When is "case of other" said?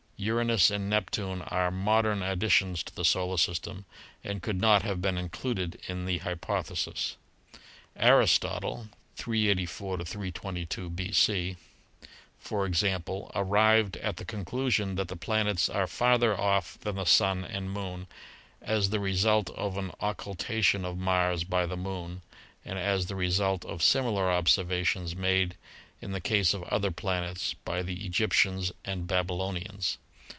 26.21-26.91